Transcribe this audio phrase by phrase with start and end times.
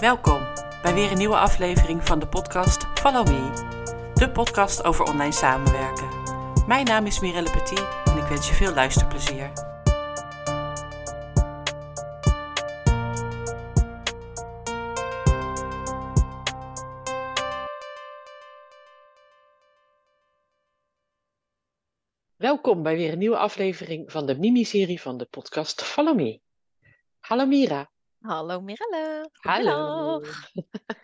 [0.00, 0.46] Welkom
[0.82, 6.08] bij weer een nieuwe aflevering van de podcast Follow Me, de podcast over online samenwerken.
[6.66, 9.52] Mijn naam is Mirelle Petit en ik wens je veel luisterplezier.
[22.36, 26.40] Welkom bij weer een nieuwe aflevering van de miniserie van de podcast Follow Me.
[27.18, 27.90] Hallo Mira.
[28.26, 29.30] Hallo Mirelle.
[29.32, 30.22] Hallo.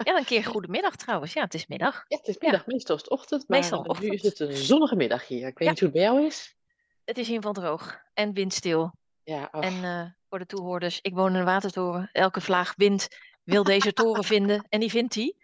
[0.04, 1.32] Ja, een keer goedemiddag trouwens.
[1.32, 2.04] Ja, het is middag.
[2.08, 4.12] Ja, het is middag, meestal is het ochtend, maar Meestal eh, nu ochtend.
[4.12, 5.46] is het een zonnige middag hier.
[5.46, 5.70] Ik weet Ja.
[5.70, 6.56] niet hoe het bij jou is.
[7.04, 8.92] Het is in ieder geval droog en windstil.
[9.22, 12.08] Ja, ach, En eh, voor de toehoorders, ik woon in een watertoren.
[12.12, 13.08] Elke vlaag wind
[13.44, 15.34] wil deze toren vinden en die vindt hij.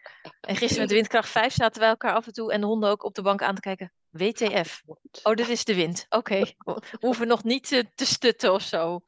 [0.41, 3.05] En gisteren met windkracht 5 zaten wij elkaar af en toe en de honden ook
[3.05, 3.93] op de bank aan te kijken.
[4.11, 4.83] WTF.
[5.23, 6.07] Oh, dit is de wind.
[6.09, 9.01] Oké, we hoeven nog niet te, te stutten of zo.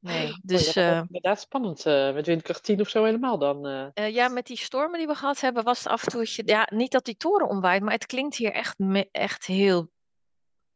[0.00, 1.86] Nee, Oh, dus ja, dat eh, inderdaad spannend.
[1.86, 3.66] eh, met windkracht 10 of zo helemaal dan.
[3.66, 3.86] eh.
[3.94, 6.24] Eh, ja, met die stormen die we gehad hebben, was het af en toe.
[6.36, 8.76] dat Ja, niet dat die toren omwaait, maar het klinkt hier echt,
[9.10, 9.90] echt heel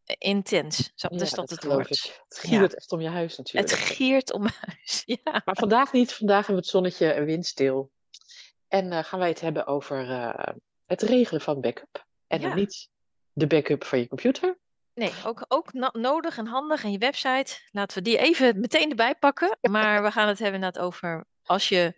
[0.05, 0.93] eh, intens.
[0.95, 1.91] Zo, ja, dus dat, het wordt.
[1.91, 2.21] ik.
[2.29, 2.59] Het Ja.
[2.59, 3.83] giert echt om je huis Het natuurlijk.
[3.83, 5.03] giert om huis.
[5.25, 5.43] Ja.
[5.45, 6.13] Maar vandaag niet.
[6.13, 7.91] Vandaag hebben we het zonnetje en windstil.
[8.69, 10.55] En eh, gaan wij het hebben over eh,
[10.87, 12.07] het regelen van backup.
[12.27, 12.55] En Ja.
[12.55, 12.89] niet
[13.33, 14.59] de backup van je computer.
[14.95, 16.85] Nee, ook, ook no- nodig en handig.
[16.85, 19.59] En je website, laten we die even meteen erbij pakken.
[19.71, 21.95] Maar we gaan het hebben inderdaad over als je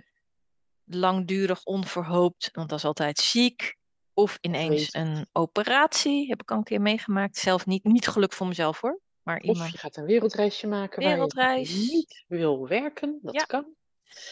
[0.85, 3.77] langdurig onverhoopt, want dat is altijd ziek.
[4.17, 7.37] Of ineens een operatie, heb ik al een keer meegemaakt.
[7.37, 9.01] Zelf niet, niet geluk voor mezelf hoor.
[9.23, 11.75] Maar Of iemand je gaat een wereldreisje maken waar je Wereldreis.
[11.91, 13.19] niet wil werken.
[13.23, 13.45] Dat Ja.
[13.45, 13.75] kan.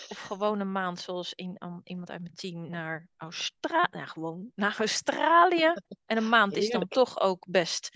[0.09, 3.89] Of gewoon een maand, zoals een, an- iemand uit mijn team, naar Australië.
[3.91, 5.73] Nou, gewoon naar Australië.
[6.07, 7.89] En een maand is dan toch ook best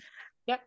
[0.43, 0.63] Ja.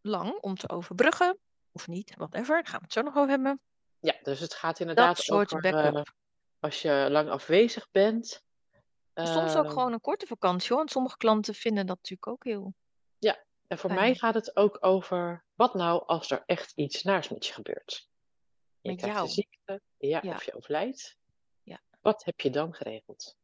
[0.00, 1.38] lang om te overbruggen.
[1.72, 2.54] Of niet, whatever.
[2.54, 3.60] Daar gaan we het zo nog over hebben.
[4.00, 5.94] Ja, dus het gaat inderdaad Dat soort over backup.
[5.96, 6.02] eh,
[6.60, 8.44] als je lang afwezig bent.
[9.14, 10.76] Soms ook eh, gewoon een korte vakantie hoor.
[10.76, 12.74] Want sommige klanten vinden dat natuurlijk ook heel.
[13.68, 14.02] En voor fijn.
[14.02, 18.08] mij gaat het ook over wat nou als er echt iets naars met je gebeurt.
[18.86, 19.28] Je Met krijgt jou?
[19.30, 20.34] ziekte, ja, Ja.
[20.34, 21.16] of je overlijdt.
[21.62, 21.80] Ja.
[22.00, 23.36] Wat heb je dan geregeld?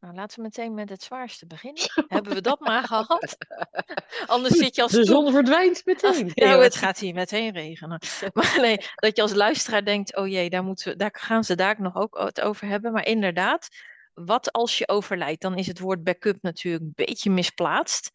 [0.00, 1.82] Nou, laten we meteen met het zwaarste beginnen.
[2.08, 3.36] hebben we dat maar gehad?
[4.26, 6.24] Anders zit je als De zon verdwijnt meteen.
[6.34, 8.00] Nee, Ja, het gaat hier meteen regenen.
[8.32, 11.54] Maar nee, dat je als luisteraar denkt, oh jee, daar, moeten we, daar gaan ze
[11.54, 12.92] daar nog ook het over hebben.
[12.92, 13.68] Maar inderdaad,
[14.14, 15.42] wat als je overlijdt?
[15.42, 18.10] Dan is het woord backup natuurlijk een beetje misplaatst.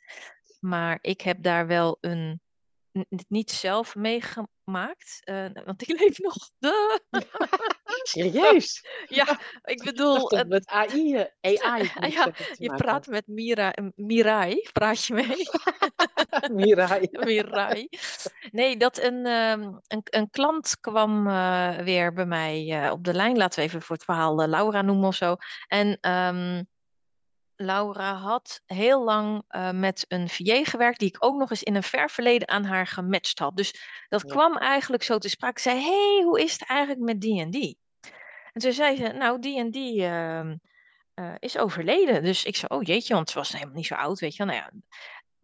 [0.60, 2.42] Maar ik heb daar wel een,
[3.28, 6.36] niet zelf meegemaakt, eh, want ik leef nog.
[6.60, 6.96] Duh.
[8.04, 8.86] Serieus?
[9.08, 15.14] Ja, ik bedoel, met AI, eh, AI Ja, je praat met Mira, Mirai, praat je
[15.14, 15.48] mee?
[16.52, 17.08] Mirai.
[17.12, 17.88] Mirai.
[18.52, 23.38] Nee, dat een, ehm, een, een klant kwam eh, weer bij mij op de lijn.
[23.38, 25.36] Laten we even voor het verhaal Laura noemen of zo.
[25.68, 26.64] En ehm,
[27.56, 31.76] Laura had heel lang eh, met een VA gewerkt, die ik ook nog eens in
[31.76, 33.58] een ver verleden aan haar gematcht had.
[33.58, 33.74] Dus
[34.10, 34.28] dat Ja.
[34.34, 35.54] kwam eigenlijk zo te sprake.
[35.54, 37.78] Ik zei, hey, hoe is het eigenlijk met die en die?
[38.54, 40.56] En toen zei ze, nou, die en die ehm,
[41.14, 42.24] eh, is overleden.
[42.24, 44.56] Dus ik zei, oh jeetje, want ze was helemaal niet zo oud, weet je wel.
[44.56, 44.72] Nou ja,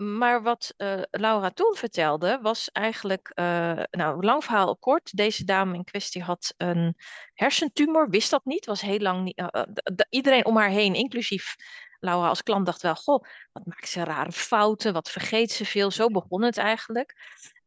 [0.06, 3.32] maar wat eh, Laura toen vertelde, was eigenlijk,
[3.92, 5.18] nou, lang verhaal kort.
[5.18, 6.96] Deze dame in kwestie had een
[7.34, 9.44] hersentumor, wist dat niet, was heel lang niet.
[10.10, 11.56] iedereen om haar heen, inclusief
[12.02, 15.92] Laura als klant, dacht wel: Goh, wat maakt ze rare fouten, wat vergeet ze veel.
[15.92, 17.16] Zo begon het eigenlijk.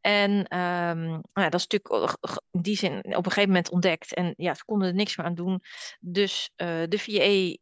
[0.01, 4.15] En nou ja, dat is natuurlijk g- in die zin op een gegeven moment ontdekt.
[4.15, 5.63] En ja, ze konden er niks meer aan doen.
[6.01, 7.57] Dus eh, de VA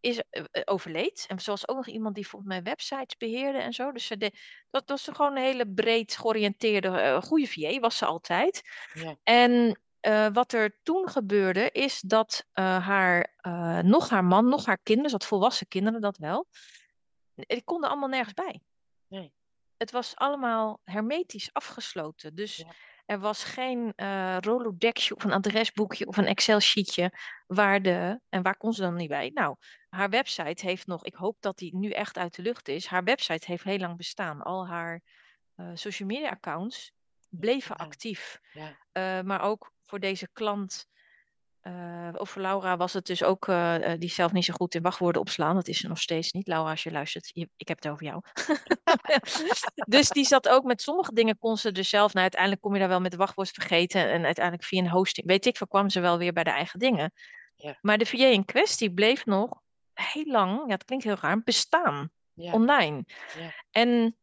[0.00, 1.24] is eh, eh, overleed.
[1.28, 3.92] En zoals ook nog iemand die volgens mij websites beheerde en zo.
[3.92, 4.32] Dus ze de,
[4.70, 8.62] dat was gewoon een hele breed georiënteerde, eh, goede VA was ze altijd.
[8.94, 9.16] Ja.
[9.22, 14.66] En eh, wat er toen gebeurde, is dat eh, haar, eh, nog haar man, nog
[14.66, 16.48] haar kinderen, dat volwassen kinderen dat wel,
[17.34, 18.60] die konden allemaal nergens bij.
[19.06, 19.32] Nee.
[19.76, 22.34] Het was allemaal hermetisch afgesloten.
[22.34, 22.72] Dus Ja.
[23.06, 23.92] er was geen
[24.40, 27.12] Rolodexje of een adresboekje of een Excel-sheetje
[27.46, 28.20] waar de.
[28.28, 29.30] En waar kon ze dan niet bij?
[29.34, 29.56] Nou,
[29.88, 31.04] haar website heeft nog.
[31.04, 32.86] Ik hoop dat die nu echt uit de lucht is.
[32.86, 34.42] Haar website heeft heel lang bestaan.
[34.42, 35.00] Al haar
[35.74, 36.92] social media accounts
[37.28, 38.40] bleven actief.
[38.92, 39.22] Ja.
[39.22, 40.86] Maar ook voor deze klant.
[41.60, 44.74] eh, of voor Laura was het dus ook, eh, eh, die zelf niet zo goed
[44.74, 45.54] in wachtwoorden opslaan.
[45.54, 46.46] Dat is ze nog steeds niet.
[46.46, 48.20] Laura, als je luistert, je- ik heb het over jou.
[49.96, 52.78] dus die zat ook met sommige dingen, kon ze dus zelf, nou uiteindelijk kom je
[52.78, 54.10] daar wel met de wachtwoord vergeten.
[54.10, 56.78] En uiteindelijk via een hosting, weet ik, veel, kwam ze wel weer bij de eigen
[56.78, 57.12] dingen.
[57.56, 57.78] Ja.
[57.80, 59.60] Maar de VA in kwestie bleef nog
[59.92, 62.52] heel lang, ja, het klinkt heel raar, bestaan Ja.
[62.52, 63.04] online.
[63.38, 63.54] Ja.
[63.70, 64.16] En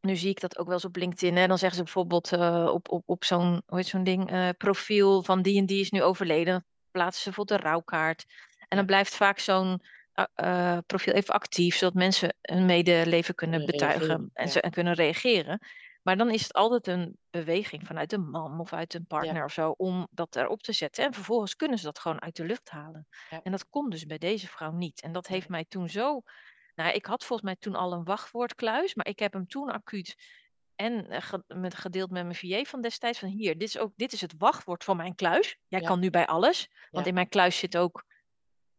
[0.00, 1.36] nu zie ik dat ook wel eens op LinkedIn.
[1.36, 1.46] Hè?
[1.46, 5.22] Dan zeggen ze bijvoorbeeld eh, op, op, op zo'n hoe heet zo'n ding, eh, profiel
[5.22, 6.52] van die en die is nu overleden.
[6.52, 8.26] Dan plaatsen ze bijvoorbeeld een rouwkaart.
[8.68, 9.82] En dan blijft vaak zo'n
[10.14, 14.50] uh, uh, profiel even actief, zodat mensen hun medeleven kunnen betuigen en, ja.
[14.50, 15.58] ze, en kunnen reageren.
[16.02, 19.52] Maar dan is het altijd een beweging vanuit een man of uit een partner of
[19.52, 21.04] zo om dat erop te zetten.
[21.04, 23.06] En vervolgens kunnen ze dat gewoon uit de lucht halen.
[23.30, 23.40] Ja.
[23.42, 25.02] En dat kon dus bij deze vrouw niet.
[25.02, 26.22] En dat heeft mij toen zo.
[26.80, 30.16] Nou, ik had volgens mij toen al een wachtwoordkluis, maar ik heb hem toen acuut
[30.74, 34.12] en eh, met, gedeeld met mijn VA van destijds van hier, dit is, ook, dit
[34.12, 35.56] is het wachtwoord van mijn kluis.
[35.68, 35.86] Jij Ja.
[35.86, 37.10] kan nu bij alles, want Ja.
[37.10, 38.04] in mijn kluis zit ook,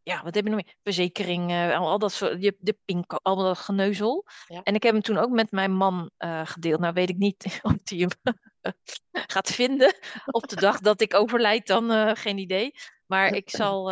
[0.04, 0.76] ja, wat heb je nog meer?
[0.84, 4.26] Verzekering, eh, al, dat soort, je, de pinko, al dat geneuzel.
[4.48, 4.62] Ja.
[4.64, 6.80] En ik heb hem toen ook met mijn man eh, gedeeld.
[6.80, 8.10] Nou weet ik niet of hij hem
[9.12, 9.96] gaat vinden
[10.26, 12.74] op de dag dat ik overlijd, dan geen idee.
[13.06, 13.92] Maar ik zal,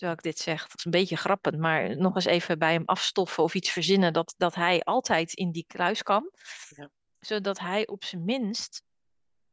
[0.00, 2.82] terwijl ik dit zeg, dat is een beetje grappend, maar nog eens even bij hem
[2.84, 6.30] afstoffen of iets verzinnen dat, dat hij altijd in die kluis kan.
[6.68, 6.90] Ja.
[7.18, 8.82] Zodat hij op zijn minst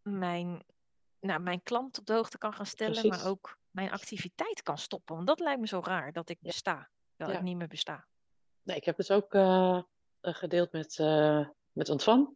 [0.01, 0.63] mijn,
[1.19, 3.09] nou, mijn klant op de hoogte kan gaan stellen, Precies.
[3.23, 5.15] maar ook mijn activiteit kan stoppen.
[5.15, 6.47] Want dat lijkt me zo raar dat ik Ja.
[6.49, 7.27] besta, Ja.
[7.27, 8.07] ik niet meer besta.
[8.61, 9.81] Nee, ik heb het ook eh,
[10.21, 12.35] gedeeld met, eh met Ontvan.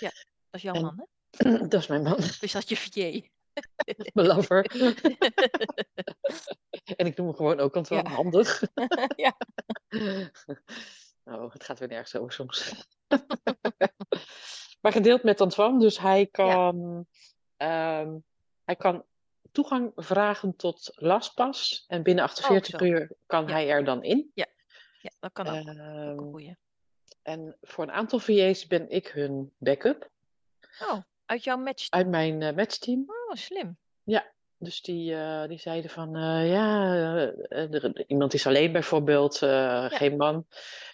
[0.00, 0.12] Dat
[0.50, 1.58] is jouw En- man, hè?
[1.68, 3.30] dat is mijn man, is dat je VJ?
[4.14, 4.64] mijn lover.
[6.96, 8.08] en ik noem hem gewoon ook Ontvan, Ja.
[8.10, 8.62] handig.
[9.16, 9.36] Ja.
[11.24, 12.86] Oh, het gaat weer nergens over soms.
[14.80, 17.06] maar gedeeld met Antoine, dus hij kan,
[17.56, 18.18] ehm,
[18.64, 19.04] hij kan
[19.52, 21.84] toegang vragen tot LastPass.
[21.88, 22.84] En binnen 48 Oh, zo.
[22.86, 23.52] uur kan Ja.
[23.52, 24.30] hij er dan in.
[24.34, 24.46] Ja,
[25.20, 25.66] dat kan ook.
[25.66, 26.54] Ehm,
[27.22, 30.10] en voor een aantal VA's ben ik hun backup
[30.80, 31.90] Oh, uit jouw match.
[31.90, 33.04] uit mijn eh, matchteam.
[33.06, 33.78] Oh, slim.
[34.62, 36.94] Dus die, eh, die zeiden van, eh, ja,
[37.48, 40.46] er- iemand is alleen bijvoorbeeld, eh, geen man.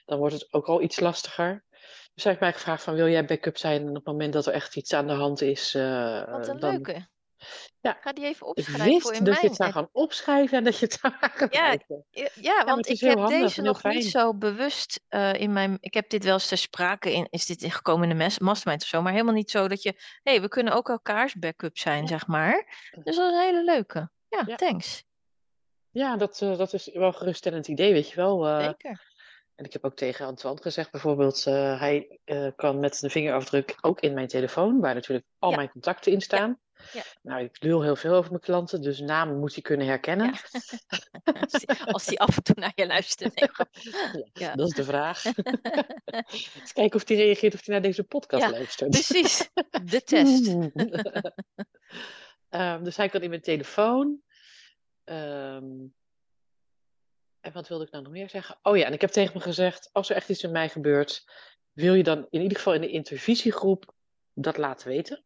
[0.05, 1.65] Dan wordt het ook al iets lastiger.
[2.15, 4.53] Dus hij heeft mij gevraagd van, wil jij backup zijn op het moment dat er
[4.53, 5.73] echt iets aan de hand is?
[5.73, 6.71] Wat een dan...
[6.71, 7.07] leuke.
[7.81, 7.97] Ja.
[8.01, 9.47] Ga die even opschrijven voor in dat je mijn...
[9.47, 12.05] het zou gaan opschrijven en dat je het zou gaan gebruiken.
[12.11, 15.77] Ja, ja, want ik heb handig deze nog niet zo bewust eh, in mijn...
[15.81, 17.27] Ik heb dit wel eens ter sprake in...
[17.31, 19.03] Is dit gekomen in de mastermind of zo?
[19.03, 19.91] Maar helemaal niet zo dat je...
[20.23, 22.07] Hé, hey, we kunnen ook elkaars backup zijn, Ja.
[22.09, 22.91] zeg maar.
[22.91, 24.11] Dus dat is een hele leuke.
[24.29, 25.05] Ja, thanks.
[25.91, 28.47] Ja, dat, eh, dat is wel een geruststellend idee, weet je wel.
[28.47, 28.65] eh.
[28.65, 29.15] Zeker.
[29.55, 32.19] En ik heb ook tegen Antoine gezegd, bijvoorbeeld, hij
[32.57, 35.57] kan met een vingerafdruk ook in mijn telefoon, waar natuurlijk al Ja.
[35.57, 36.61] mijn contacten in staan.
[36.93, 37.03] Ja.
[37.23, 40.35] Nou, ik lul heel veel over mijn klanten, dus namen moet hij kunnen herkennen.
[41.93, 43.41] Als die af en toe naar je luistert.
[43.41, 44.29] Nee, grapje.
[44.33, 44.55] Ja.
[44.55, 45.25] Dat is de vraag.
[46.61, 48.91] Eens kijken of hij reageert of hij naar deze podcast Ja, luistert.
[48.91, 49.51] Precies.
[49.85, 50.47] De test.
[52.49, 54.21] Ehm, dus hij kan in mijn telefoon.
[55.05, 55.87] Ehm,
[57.41, 58.59] en wat wilde ik nou nog meer zeggen?
[58.63, 61.25] Oh ja, en ik heb tegen hem gezegd: als er echt iets in mij gebeurt,
[61.73, 63.95] wil je dan in ieder geval in de intervisiegroep
[64.33, 65.25] dat laten weten?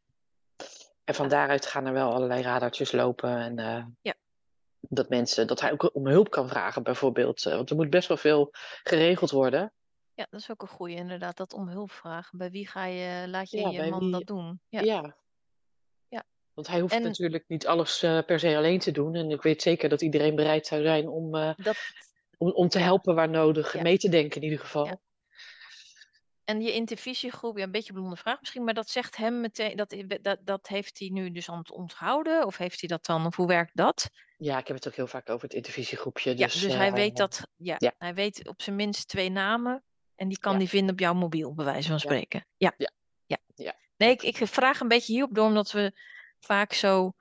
[1.11, 3.37] En van daaruit gaan er wel allerlei radartjes lopen.
[3.37, 4.15] En eh, Ja.
[4.81, 7.47] dat mensen, dat hij ook om hulp kan vragen, bijvoorbeeld.
[7.47, 8.49] Eh, want er moet best wel veel
[8.83, 9.73] geregeld worden.
[10.15, 11.37] Ja, dat is ook een goeie inderdaad.
[11.37, 12.39] Dat om hulp vragen.
[12.39, 14.61] Bij wie ga je, laat je Ja, je man wie- dat doen?
[14.69, 14.81] Ja.
[14.81, 15.17] Ja.
[16.09, 16.23] Ja.
[16.55, 19.15] Want hij hoeft En- natuurlijk niet alles eh, per se alleen te doen.
[19.15, 21.77] En ik weet zeker dat iedereen bereid zou zijn om, Dat,
[22.39, 23.73] om, om te helpen waar nodig.
[23.73, 23.83] Ja.
[23.83, 25.01] Mee te denken in ieder geval.
[26.50, 29.76] En je intervisiegroep, ja, een beetje een blonde vraag misschien, maar dat zegt hem meteen,
[29.76, 32.47] dat, dat, dat heeft hij nu dus aan het onthouden?
[32.47, 34.11] Of heeft hij dat dan, of hoe werkt dat?
[34.37, 36.31] Ja, ik heb het ook heel vaak over het intervisiegroepje.
[36.38, 37.95] Ja, Dus, dus hij eh, weet dat, ja, ja.
[37.99, 40.59] hij weet op zijn minst twee namen en die kan Ja.
[40.59, 42.47] die vinden op jouw mobiel, bij wijze van spreken.
[42.57, 42.75] Ja.
[42.76, 42.90] Ja.
[43.26, 43.38] ja.
[43.54, 43.75] Ja.
[43.97, 45.92] Nee, ik, ik vraag een beetje hierop door, omdat we
[46.38, 47.12] vaak zo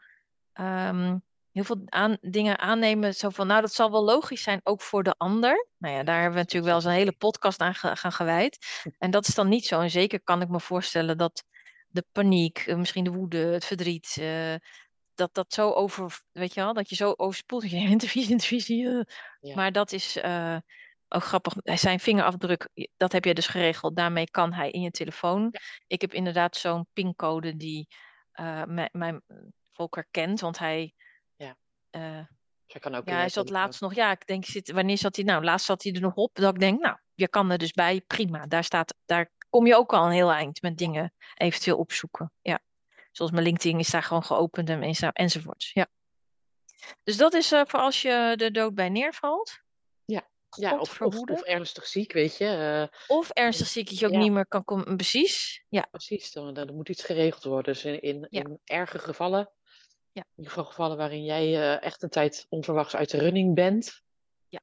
[0.53, 1.17] ehm,
[1.51, 3.13] heel veel aan, dingen aannemen.
[3.15, 5.68] Zo van, nou, dat zal wel logisch zijn, ook voor de ander.
[5.77, 8.58] Nou ja, daar hebben we natuurlijk wel eens een hele podcast aan ge- gaan gewijd.
[8.98, 9.79] En dat is dan niet zo.
[9.79, 11.44] En zeker kan ik me voorstellen dat
[11.88, 14.56] de paniek, eh, misschien de woede, het verdriet, eh,
[15.15, 17.62] dat dat zo over, weet je wel, dat je zo overspoelt.
[17.62, 18.88] dat je intervisie, intervisie.
[18.88, 19.01] eh.
[19.39, 19.56] Ja.
[19.56, 20.58] Maar dat is eh,
[21.08, 21.53] ook grappig.
[21.63, 23.96] Zijn vingerafdruk, dat heb jij dus geregeld.
[23.96, 25.53] Daarmee kan hij in je telefoon.
[25.88, 27.88] Ik heb inderdaad zo'n pincode die
[28.65, 29.22] mijn, mijn
[29.74, 30.94] Volker kent, want hij.
[31.91, 32.27] Ja.
[32.67, 35.25] eh, kan ook ja, hij zat laatst nog, ja, ik denk, zit, wanneer zat hij
[35.25, 35.43] nou?
[35.43, 38.01] Laatst zat hij er nog op, dat ik denk, nou, je kan er dus bij,
[38.08, 38.46] prima.
[38.46, 42.31] Daar staat, daar kom je ook al een heel eind met dingen eventueel opzoeken.
[42.41, 42.60] Ja.
[43.12, 45.72] Zoals mijn LinkedIn is daar gewoon geopend en enzo- enzovoorts.
[45.74, 45.88] Ja.
[47.03, 49.60] Dus dat is eh, voor als je er dood bij neervalt.
[50.05, 50.27] Ja.
[50.50, 52.46] Ja, of, of, of ernstig ziek, weet je.
[52.91, 54.19] eh, Of ernstig ziek dat je ook Ja.
[54.19, 54.96] niet meer kan komen.
[54.96, 55.63] Precies.
[55.69, 55.88] Ja.
[55.91, 57.74] precies, dan, dan moet iets geregeld worden.
[57.74, 58.41] Dus in, in, Ja.
[58.41, 59.50] in erge gevallen,
[60.19, 60.25] Ja.
[60.35, 64.01] in ieder geval gevallen waarin jij eh, echt een tijd onverwachts uit de running bent,
[64.47, 64.59] Ja.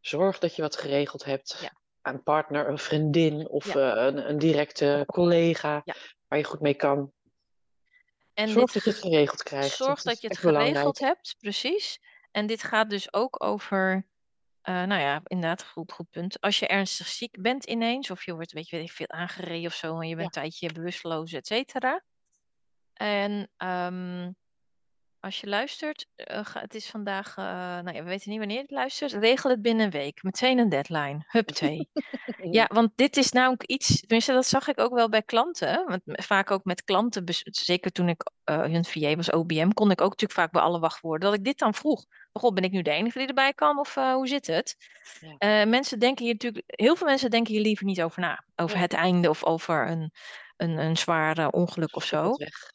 [0.00, 1.58] zorg dat je wat geregeld hebt.
[1.60, 1.72] Ja.
[2.02, 3.96] Een partner, een vriendin of Ja.
[3.96, 5.82] eh, een, een directe collega
[6.28, 7.12] waar je goed mee kan.
[8.34, 9.76] En Zorg dit dat je het geregeld krijgt.
[9.76, 10.68] Zorg dat je het belangrijk.
[10.70, 11.98] geregeld hebt, precies.
[12.30, 14.06] En dit gaat dus ook over
[14.62, 16.40] eh, nou ja, inderdaad, goed, goed punt.
[16.40, 19.66] Als je ernstig ziek bent ineens, of je wordt, weet je, weet ik veel aangereden
[19.66, 20.42] of zo, en je bent Ja.
[20.42, 22.02] een tijdje bewusteloos, et cetera.
[22.92, 24.30] En ehm,
[25.26, 28.56] als je luistert, eh, ga- het is vandaag, eh, nou ja, we weten niet wanneer
[28.56, 30.22] je het luistert, regel het binnen een week.
[30.22, 31.24] Meteen een deadline.
[31.26, 31.88] Huppatee.
[32.50, 35.84] Ja, want dit is namelijk iets, tenminste dat zag ik ook wel bij klanten.
[35.86, 39.70] Want m- vaak ook met klanten, bes- zeker toen ik eh, hun VA was, OBM,
[39.70, 42.04] kon ik ook natuurlijk vaak bij alle wachtwoorden, dat ik dit dan vroeg.
[42.32, 44.76] God, ben ik nu de enige die erbij kan of eh, hoe zit het?
[45.20, 45.34] Ja.
[45.38, 48.44] Eh, mensen denken hier natuurlijk, heel veel mensen denken hier liever niet over na.
[48.56, 50.10] Over het einde of over een,
[50.56, 52.32] een, een zwaar eh, ongeluk of zo.
[52.36, 52.72] Weg.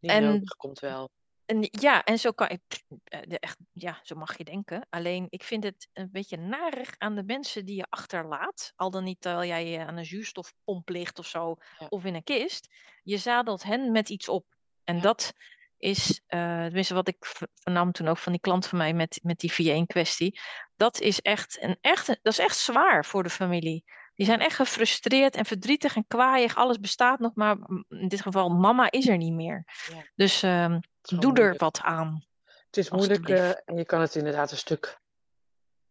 [0.00, 1.10] En- nodig, komt wel.
[1.50, 2.60] En ja, en zo kan ik,
[3.04, 4.86] eh, echt, ja, zo mag je denken.
[4.90, 8.72] Alleen ik vind het een beetje narig aan de mensen die je achterlaat.
[8.76, 11.86] Al dan niet terwijl jij aan een zuurstofpomp ligt of zo, Ja.
[11.88, 12.68] of in een kist.
[13.02, 14.46] Je zadelt hen met iets op.
[14.84, 15.00] En Ja.
[15.02, 15.32] dat
[15.78, 17.16] is, eh tenminste wat ik
[17.54, 20.40] vernam toen ook van die klant van mij met, met die VA in kwestie.
[20.76, 23.84] Dat is echt, een, echt, dat is echt zwaar voor de familie.
[24.14, 26.56] Die zijn echt gefrustreerd en verdrietig en kwaaiig.
[26.56, 27.56] Alles bestaat nog, maar
[27.88, 29.64] in dit geval, mama is er niet meer.
[29.92, 30.02] Ja.
[30.14, 32.24] Dus ehm, Doe er wat aan.
[32.66, 35.00] Het is moeilijk eh, en je kan het inderdaad een stuk,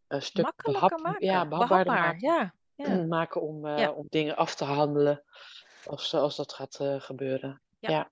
[0.07, 1.25] een stuk Makkelijker behap- maken.
[1.25, 2.95] ja, behapbaarder Behapbaar, maken, ja.
[2.95, 3.05] ja.
[3.05, 3.91] maken om, eh, Ja.
[3.91, 5.23] om dingen af te handelen
[5.85, 7.61] als, als dat gaat eh, gebeuren.
[7.79, 8.09] Ja.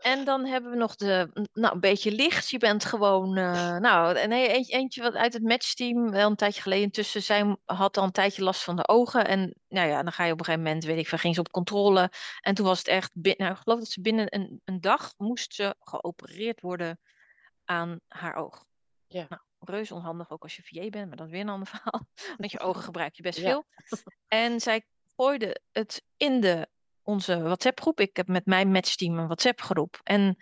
[0.00, 2.50] En dan hebben we nog de, nou, een beetje licht.
[2.50, 6.62] Je bent gewoon, eh, nou, nee, eentje, eentje wat uit het matchteam, wel een tijdje
[6.62, 9.26] geleden intussen, zij had al een tijdje last van de ogen.
[9.26, 11.40] En nou ja, dan ga je op een gegeven moment, weet ik veel, ging ze
[11.40, 12.10] op controle.
[12.40, 15.54] En toen was het echt, nou, ik geloof dat ze binnen een, een dag moest
[15.54, 17.00] ze geopereerd worden
[17.64, 18.64] aan haar oog.
[19.06, 19.26] Ja.
[19.28, 22.06] Nou, reuze onhandig ook als je VA bent, maar dat is weer een ander verhaal.
[22.38, 23.44] Want je ogen gebruik je best Ja.
[23.44, 23.64] veel.
[24.28, 26.68] En zij gooide het in de,
[27.10, 28.00] onze WhatsApp-groep.
[28.00, 30.00] Ik heb met mijn matchteam een WhatsApp-groep.
[30.02, 30.36] En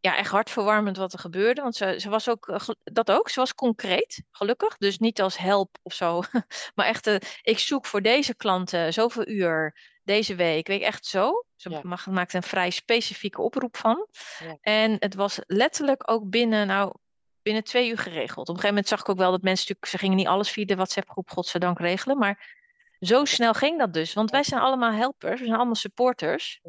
[0.00, 1.62] ja, echt hartverwarmend wat er gebeurde.
[1.62, 4.76] Want ze, ze was ook, eh, dat ook, ze was concreet, gelukkig.
[4.76, 6.22] Dus niet als help of zo.
[6.74, 10.66] Maar echt, eh, ik zoek voor deze klanten zoveel uur deze week.
[10.66, 11.44] Weet je, echt zo.
[11.56, 11.80] Ze Ja.
[11.82, 14.06] mag, maakte een vrij specifieke oproep van.
[14.38, 14.56] Ja.
[14.60, 16.94] En het was letterlijk ook binnen, nou,
[17.42, 18.48] binnen twee uur geregeld.
[18.48, 20.50] Op een gegeven moment zag ik ook wel dat mensen natuurlijk, ze gingen niet alles
[20.50, 22.18] via de WhatsApp-groep, godzijdank, regelen.
[22.18, 22.61] Maar
[23.06, 24.12] zo snel ging dat dus.
[24.12, 26.60] Want wij zijn allemaal helpers, we zijn allemaal supporters.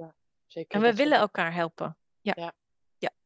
[0.47, 1.97] Zeker En we dat willen elkaar helpen.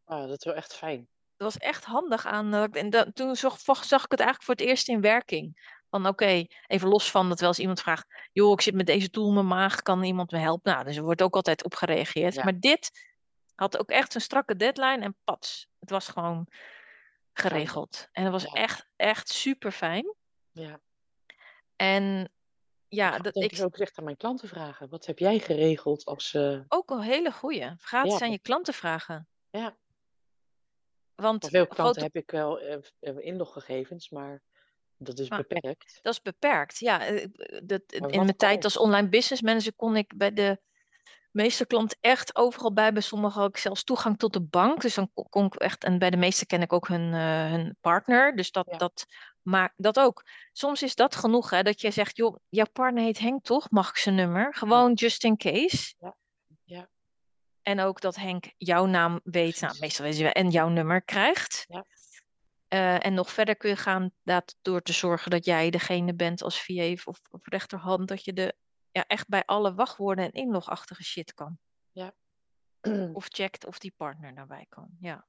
[0.09, 1.07] Ah, dat is wel echt fijn.
[1.37, 2.53] Dat was echt handig aan.
[2.53, 5.75] eh, En dat, toen zag, zag ik het eigenlijk voor het eerst in werking.
[5.89, 9.09] Van oké, even los van dat wel eens iemand vraagt: joh, ik zit met deze
[9.09, 10.73] tool in mijn maag, kan iemand me helpen?
[10.73, 12.33] Nou, dus er wordt ook altijd op gereageerd.
[12.33, 12.43] Ja.
[12.43, 12.91] Maar dit
[13.55, 15.67] had ook echt een strakke deadline en pats.
[15.79, 16.47] Het was gewoon
[17.33, 18.07] geregeld.
[18.11, 18.51] En het was Ja.
[18.51, 20.15] echt, echt super fijn.
[20.51, 20.79] Ja.
[21.75, 22.31] En
[22.87, 24.89] ja, ik dat, ik, ik ook echt aan mijn klanten vragen.
[24.89, 26.33] Wat heb jij geregeld als...
[26.33, 27.71] eh, ook een hele goeie.
[27.79, 28.25] Gratis Ja.
[28.25, 29.27] aan je klanten vragen.
[29.49, 29.75] Ja.
[31.15, 34.41] Want veel klanten grote- heb ik wel eh, eh, inloggegevens, maar
[34.97, 35.99] dat is Maar- beperkt.
[36.01, 36.77] Dat is beperkt.
[36.79, 36.99] Ja,
[37.63, 40.59] dat, in mijn tijd als online business manager kon ik bij de
[41.31, 42.93] meeste klanten echt overal bij.
[42.93, 44.81] Bij sommigen had ik zelfs toegang tot de bank.
[44.81, 45.83] Dus dan kon ik echt.
[45.83, 48.35] En bij de meeste ken ik ook hun, hun partner.
[48.35, 48.77] Dus dat, Ja.
[48.77, 49.05] dat
[49.47, 50.25] maakt dat ook.
[50.53, 53.69] Soms is dat genoeg, hè, dat je zegt: joh, jouw partner heet Henk toch?
[53.69, 54.55] Mag ik zijn nummer?
[54.55, 55.93] Gewoon just in case.
[55.99, 56.15] Ja.
[56.63, 56.89] Ja.
[57.61, 61.01] En ook dat Henk jouw naam weet, nou, meestal weet je wel, en jouw nummer
[61.01, 61.65] krijgt.
[61.67, 61.85] Ja.
[62.67, 66.41] Eh, en nog verder kun je gaan dat door te zorgen dat jij degene bent
[66.41, 68.55] als VA of, of rechterhand, dat je de,
[68.91, 71.59] ja, echt bij alle wachtwoorden en inlogachtige shit kan.
[73.13, 74.89] Of checkt of die partner daarbij kan.
[74.99, 75.25] Ja.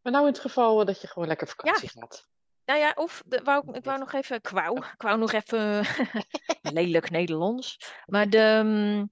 [0.00, 2.28] Maar nou in het geval dat je gewoon lekker vakantie gaat.
[2.64, 5.84] Nou ja, of de, wou, ik- wou nog even, ik wou, ik wou nog even,
[6.78, 7.94] lelijk Nederlands.
[8.06, 9.10] Maar de, mm,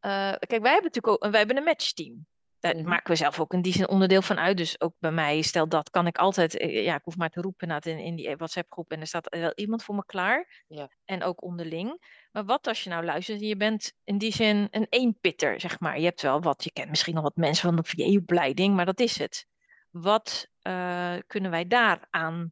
[0.00, 2.26] eh, kijk, wij hebben natuurlijk ook, wij hebben een matchteam.
[2.60, 2.88] Daar Mhm.
[2.88, 4.56] maken we zelf ook in die zin onderdeel van uit.
[4.56, 7.40] Dus ook bij mij, stel dat, kan ik altijd, eh, ja, ik hoef maar te
[7.40, 10.64] roepen naar in, in die WhatsApp-groep en er staat wel iemand voor me klaar.
[10.68, 10.88] Ja.
[11.04, 12.16] En ook onderling.
[12.32, 15.80] Maar wat als je nou luistert, en je bent in die zin een eenpitter, zeg
[15.80, 15.98] maar.
[15.98, 19.00] Je hebt wel wat, je kent misschien nog wat mensen van de VA-opleiding, maar dat
[19.00, 19.46] is het.
[19.90, 22.50] Wat eh, kunnen wij daar aan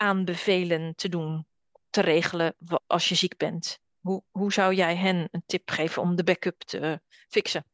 [0.00, 1.46] aanbevelen te doen,
[1.90, 2.54] te regelen
[2.86, 3.80] als je ziek bent?
[4.00, 7.64] Hoe, hoe zou jij hen een tip geven om de backup te fixen?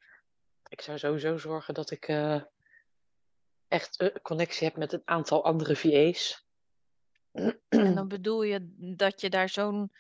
[0.69, 2.43] Ik zou sowieso zorgen dat ik eh,
[3.69, 6.45] echt een connectie heb met een aantal andere VA's.
[7.69, 9.93] En dan bedoel je dat je daar zo'n,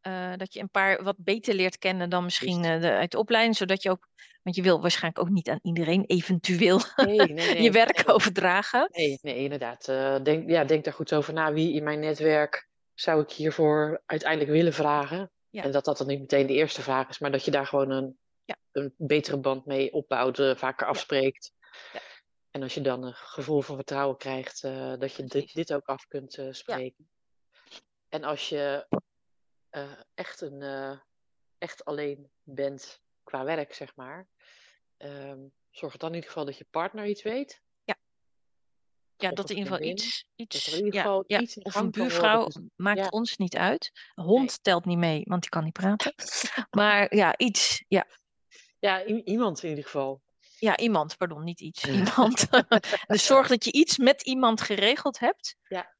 [0.00, 3.18] eh, dat je een paar wat beter leert kennen dan misschien eh, de, uit de
[3.18, 4.08] opleiding, zodat je ook,
[4.42, 7.62] want je wil waarschijnlijk ook niet aan iedereen eventueel Nee, nee, nee.
[7.62, 8.88] je werk overdragen.
[8.92, 9.88] Nee, nee, inderdaad.
[9.88, 11.52] Eh, denk, ja, denk daar goed over na.
[11.52, 15.30] Wie in mijn netwerk zou ik hiervoor uiteindelijk willen vragen?
[15.50, 15.62] Ja.
[15.62, 17.90] En dat dat dan niet meteen de eerste vraag is, maar dat je daar gewoon
[17.90, 18.56] een, Ja.
[18.72, 21.52] een betere band mee opbouwt, vaker afspreekt.
[21.92, 22.00] Ja.
[22.50, 24.62] En als je dan een gevoel van vertrouwen krijgt,
[24.98, 27.08] dat je dit, dit ook af kunt spreken.
[28.08, 28.86] En als je
[29.70, 30.98] eh, echt, een, eh,
[31.58, 34.28] echt alleen bent qua werk, zeg maar,
[34.96, 35.38] ehm,
[35.70, 37.62] zorg dan in ieder geval dat je partner iets weet.
[39.16, 41.64] Ja, Of dat in ieder geval iets, iets, in ieder ja, geval ja, iets in
[41.64, 43.08] of een buurvrouw, maakt Ja.
[43.08, 43.90] ons niet uit.
[44.14, 44.58] Een hond Nee.
[44.62, 46.14] telt niet mee, want die kan niet praten.
[46.70, 48.06] Maar ja, iets, ja,
[48.78, 50.22] Ja, iemand in ieder geval.
[50.58, 52.46] ja, iemand, pardon, niet iets, iemand.
[53.06, 55.56] dus zorg dat je iets met iemand geregeld hebt.
[55.68, 55.94] Ja.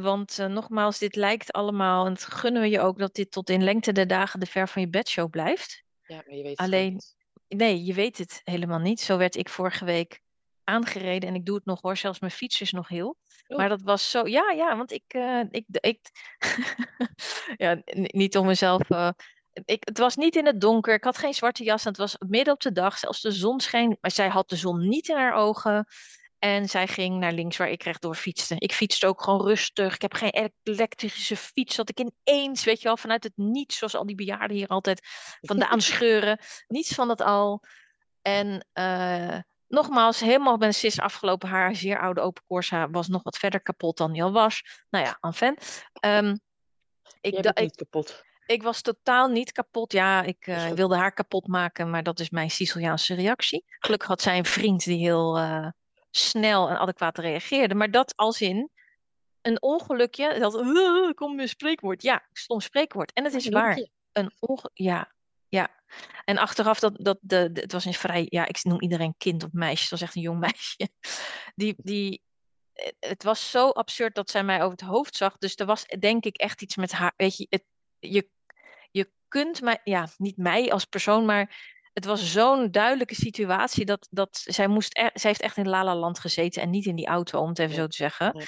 [0.00, 3.50] Want eh, nogmaals, dit lijkt allemaal, en het gunnen we je ook, dat dit tot
[3.50, 5.82] in lengte der dagen de ver van je bedshow blijft.
[6.02, 7.16] Ja, maar je weet het Alleen- niet.
[7.48, 9.00] Nee, je weet het helemaal niet.
[9.00, 10.20] Zo werd ik vorige week
[10.64, 13.16] aangereden en ik doe het nog hoor, zelfs mijn fiets is nog heel.
[13.46, 13.56] Oh.
[13.56, 16.00] Maar dat was zo, ja, ja, want ik, eh, ik, ik
[17.56, 19.10] ja, niet om mezelf, eh,
[19.64, 22.16] ik, het was niet in het donker, ik had geen zwarte jas, en het was
[22.28, 25.16] midden op de dag, zelfs de zon scheen, maar zij had de zon niet in
[25.16, 25.86] haar ogen.
[26.40, 28.54] En zij ging naar links waar ik rechtdoor fietste.
[28.58, 29.94] Ik fietste ook gewoon rustig.
[29.94, 31.76] Ik heb geen elek- elektrische fiets.
[31.76, 35.06] Dat ik ineens, weet je wel, vanuit het niets, zoals al die bejaarden hier altijd
[35.40, 36.38] vandaan scheuren.
[36.68, 37.62] Niets van dat al.
[38.22, 41.48] En eh, nogmaals, helemaal ben sis afgelopen.
[41.48, 44.62] Haar zeer oude open Corsa was nog wat verder kapot dan die al was.
[44.90, 45.56] Nou ja, enfin.
[45.92, 46.36] Ehm
[47.20, 48.24] ik, Jij da- bent ik, niet kapot.
[48.46, 49.92] ik was totaal niet kapot.
[49.92, 53.64] Ja, ik eh, wilde haar kapot maken, maar dat is mijn Siciliaanse reactie.
[53.78, 55.68] Gelukkig had zij een vriend die heel eh,
[56.10, 57.74] snel en adequaat reageerde.
[57.74, 58.70] Maar dat als in
[59.42, 62.02] een ongelukje, dat "Uh, kom een spreekwoord.
[62.02, 63.12] Ja, stom spreekwoord.
[63.12, 63.88] En het is waar.
[64.12, 65.12] Een onge ja,
[65.48, 65.68] ja.
[66.24, 69.44] En achteraf, dat, dat, de, de- het was een vrij, ja, ik noem iedereen kind
[69.44, 69.80] of meisje.
[69.82, 70.88] Het was echt een jong meisje.
[71.54, 72.22] Die, die,
[72.72, 75.38] eh, het was zo absurd dat zij mij over het hoofd zag.
[75.38, 77.12] Dus er was denk ik echt iets met haar.
[77.16, 77.64] Weet je, het,
[77.98, 78.30] je,
[78.90, 84.08] je kunt mij, ja, niet mij als persoon, maar het was zo'n duidelijke situatie dat,
[84.10, 87.06] dat zij moest, e- zij heeft echt in Lala Land gezeten en niet in die
[87.06, 88.32] auto, om het even zo te zeggen.
[88.38, 88.44] Ja.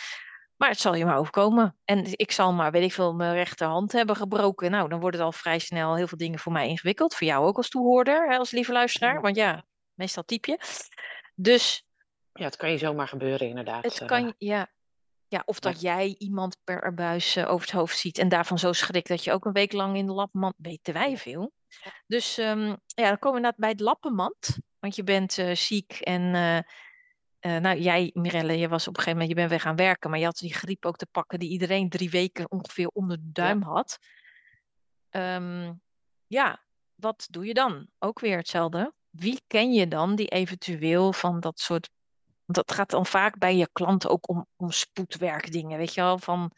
[0.56, 1.76] Maar het zal je maar overkomen.
[1.84, 4.70] En ik zal maar, weet ik veel, mijn rechterhand hebben gebroken.
[4.70, 7.14] Nou, dan wordt het al vrij snel heel veel dingen voor mij ingewikkeld.
[7.14, 9.20] Voor jou ook als toehoorder, hè, als lieve luisteraar.
[9.20, 10.58] Want ja, meestal typ je.
[11.34, 11.86] Dus
[12.32, 13.84] Ja, het kan je zomaar gebeuren, inderdaad.
[13.84, 14.06] het eh.
[14.06, 14.70] kan, ja.
[15.28, 18.72] Ja, of dat jij iemand per erbuis eh, over het hoofd ziet en daarvan zo
[18.72, 21.52] schrikt dat je ook een week lang in de lappenmand, weten wij veel.
[22.06, 26.34] Dus ehm, ja, dan komen we bij het lappenmand, want je bent eh, ziek en
[26.34, 26.58] eh,
[27.38, 30.10] eh, nou jij Mirelle, je was op een gegeven moment, je bent weer gaan werken,
[30.10, 33.32] maar je had die griep ook te pakken die iedereen drie weken ongeveer onder de
[33.32, 33.98] duim had.
[35.10, 35.72] Ehm,
[36.26, 36.62] ja,
[36.94, 37.88] wat doe je dan?
[37.98, 38.92] Ook weer hetzelfde.
[39.10, 41.90] Wie ken je dan die eventueel van dat soort
[42.44, 46.18] want dat gaat dan vaak bij je klanten ook om, om spoedwerkdingen, weet je wel?
[46.18, 46.52] Van,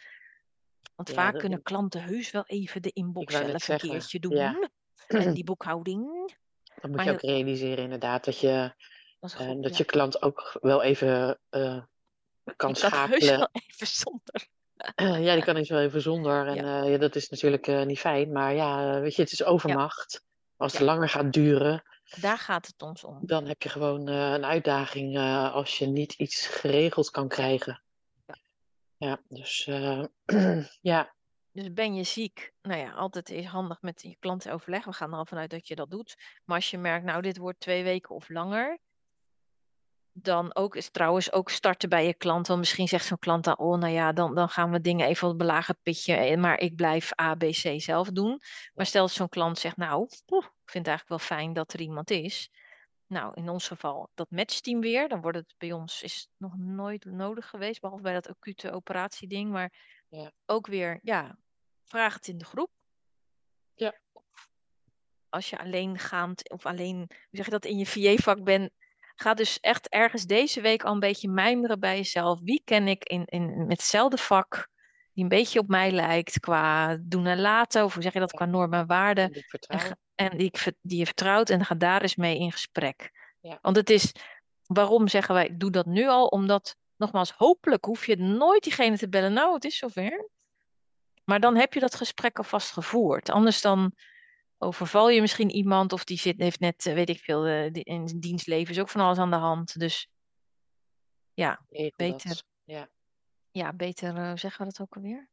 [0.94, 4.37] want Ja, vaak kunnen klanten heus wel even de inbox zelf een keertje doen.
[4.37, 4.68] ja.
[5.06, 6.32] En die boekhouding.
[6.74, 8.24] Dat moet Maar je ook realiseren, inderdaad.
[8.24, 8.72] Dat je,
[9.20, 9.62] Dat eh, goed.
[9.62, 9.78] dat ja.
[9.78, 11.82] je klant ook wel even eh, kan
[12.40, 13.38] Die kan heus schakelen.
[13.38, 14.46] wel even zonder.
[15.26, 16.46] ja, die kan eens wel even zonder.
[16.46, 16.82] En Ja.
[16.82, 16.84] ja.
[16.90, 18.32] ja, dat is natuurlijk eh, niet fijn.
[18.32, 20.24] Maar ja, weet je, het is overmacht.
[20.56, 21.82] Als het langer gaat duren,
[22.20, 23.18] Daar gaat het ons om.
[23.22, 27.82] dan heb je gewoon eh, een uitdaging eh, als je niet iets geregeld kan krijgen.
[28.26, 28.36] Ja.
[28.96, 30.04] Ja, dus eh,
[30.80, 31.13] ja,
[31.54, 32.52] Dus ben je ziek?
[32.62, 34.90] Nou ja, altijd is handig met je klanten overleggen.
[34.90, 36.14] We gaan er al vanuit dat je dat doet.
[36.44, 38.78] Maar als je merkt, nou, dit wordt twee weken of langer.
[40.12, 42.46] Dan ook is trouwens ook starten bij je klant.
[42.46, 45.22] Want misschien zegt zo'n klant dan, oh, nou ja, dan, dan gaan we dingen even
[45.22, 46.14] op het belagen pitje.
[46.14, 48.40] eh, Maar ik blijf A, B, C zelf doen.
[48.74, 51.72] Maar stel dat zo'n klant zegt, nou, poeh, ik vind het eigenlijk wel fijn dat
[51.72, 52.50] er iemand is.
[53.06, 55.08] Nou, in ons geval dat matchteam weer.
[55.08, 59.50] Dan wordt het bij ons is nog nooit nodig geweest, behalve bij dat acute operatieding.
[59.50, 59.72] Maar
[60.08, 60.32] Ja.
[60.46, 61.38] ook weer, ja,
[61.84, 62.70] vraag het in de groep.
[63.74, 63.94] Ja.
[65.28, 68.70] Als je alleengaand of alleen, hoe zeg je dat, in je VA-vak bent,
[69.14, 72.40] ga dus echt ergens deze week al een beetje mijmeren bij jezelf.
[72.42, 74.68] Wie ken ik in, in, met hetzelfde vak,
[75.12, 78.32] die een beetje op mij lijkt qua doen en laten, of hoe zeg je dat,
[78.32, 79.32] qua normen en waarden.
[79.32, 79.48] die ik
[80.14, 83.10] En, die, ik die je vertrouwt en ga daar eens mee in gesprek.
[83.40, 83.58] Ja.
[83.62, 84.12] Want het is,
[84.66, 86.26] waarom zeggen wij, doe dat nu al?
[86.26, 89.32] Omdat, nogmaals, hopelijk hoef je nooit diegene te bellen.
[89.32, 90.28] Nou, het is zover.
[91.24, 93.30] Maar dan heb je dat gesprek alvast gevoerd.
[93.30, 93.92] Anders dan
[94.58, 98.08] overval je misschien iemand of die zit, heeft net, eh, weet ik veel, eh, in
[98.08, 99.78] zijn dienstleven is ook van alles aan de hand.
[99.78, 100.08] Dus
[101.34, 101.64] ja,
[101.96, 102.42] beter.
[102.64, 102.88] Ja.
[103.50, 105.28] ja beter, eh, hoe zeggen we dat ook alweer?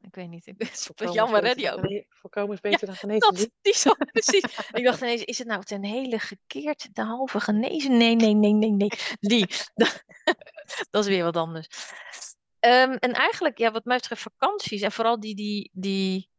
[0.00, 0.46] Ik weet niet.
[0.46, 3.34] Ik ben het is jammer, hè, die gene- Voorkomen is beter dan genezen.
[3.34, 4.58] Dat, die zo, precies.
[4.72, 7.96] Ik dacht ineens, is het nou ten hele gekeerd, de halve genezen?
[7.96, 8.90] Nee, nee, nee, nee, nee.
[9.20, 10.04] Die, dat,
[10.90, 11.66] dat is weer wat anders.
[12.64, 16.30] Ehm, en eigenlijk, ja, wat mij betreft vakanties, en vooral die, die, die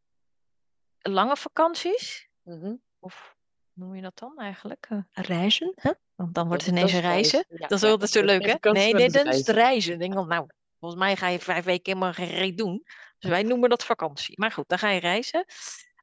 [0.98, 2.74] lange vakanties, Mhm.
[2.98, 3.36] of
[3.72, 4.86] noem je dat dan eigenlijk?
[4.90, 5.72] Uh, reizen?
[5.82, 5.92] Huh?
[6.14, 7.44] Want dan wordt het ineens dat een is reizen.
[7.48, 8.70] ja, dat is zo dat is leuk, hè?
[8.70, 9.92] Nee, nee, dat is het reizen.
[9.92, 10.46] Ik denk, dan, nou,
[10.78, 12.82] volgens mij ga je vijf weken helemaal geen reet doen.
[13.18, 14.40] Dus wij noemen dat vakantie.
[14.40, 15.44] Maar goed, dan ga je reizen.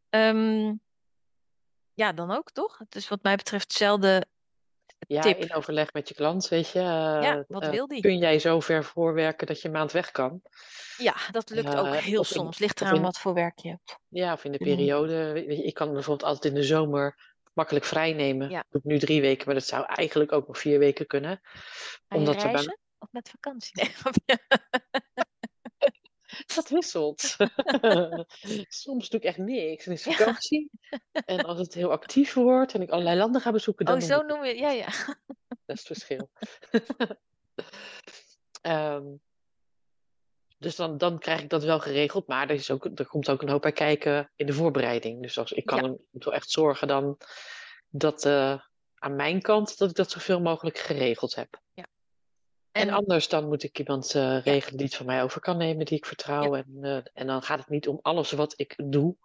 [0.09, 0.73] Ehm,
[1.93, 2.77] ja, dan ook, toch?
[2.77, 4.25] Het is wat mij betreft hetzelfde
[5.07, 5.37] Ja, tip.
[5.37, 6.79] in overleg met je klant, weet je.
[6.79, 8.01] Ja, eh, wat eh, wil die?
[8.01, 10.41] kun jij zo ver voorwerken dat je een maand weg kan?
[10.97, 12.59] Ja, dat lukt ook Eh, heel in- soms.
[12.59, 13.97] Ligt eraan in- wat voor werk je hebt.
[14.07, 14.75] Ja, of in de Mm.
[14.75, 15.31] periode.
[15.31, 18.49] Weet je, ik kan bijvoorbeeld altijd in de zomer makkelijk vrij nemen.
[18.49, 18.63] Ja.
[18.69, 21.39] Doe ik nu drie weken, maar dat zou eigenlijk ook nog vier weken kunnen.
[21.41, 21.59] Ga
[22.07, 23.71] je Omdat reizen of met vakantie?
[23.83, 23.91] Nee.
[26.56, 27.36] Dat wisselt.
[28.84, 29.86] Soms doe ik echt niks.
[29.86, 30.72] En is vakantie.
[31.26, 34.22] En als het heel actief wordt en ik allerlei landen ga bezoeken, dan Oh, zo
[34.22, 34.89] noem je Ja, ja.
[35.65, 36.30] Dat is het verschil.
[38.62, 39.06] Ehm,
[40.58, 42.28] dus dan, dan krijg ik dat wel geregeld.
[42.28, 45.22] Maar er, is ook, er komt ook een hoop bij kijken in de voorbereiding.
[45.22, 45.98] Dus als, ik kan Ja.
[46.12, 47.17] wel echt zorgen dan
[47.89, 48.60] dat eh,
[48.96, 51.62] aan mijn kant dat ik dat zoveel mogelijk geregeld heb.
[52.73, 55.57] En, En anders dan moet ik iemand eh, regelen die het van mij over kan
[55.57, 56.55] nemen, die ik vertrouw.
[56.55, 59.15] En, eh, en dan gaat het niet om alles wat ik doe,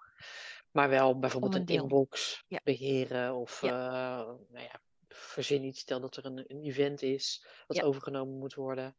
[0.71, 2.61] maar wel bijvoorbeeld Om een, inbox Ja.
[2.65, 3.35] beheren.
[3.35, 8.39] Of eh, nou ja, verzin iets, stel dat er een, een event is wat overgenomen
[8.39, 8.97] moet worden.